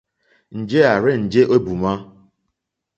Njɛ̂ 0.59 0.81
à 0.91 0.93
rzênjé 1.03 1.41
èhwùmá. 1.55 1.91